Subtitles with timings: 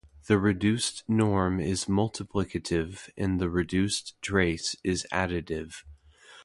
[0.25, 5.83] The reduced norm is multiplicative and the reduced trace is additive.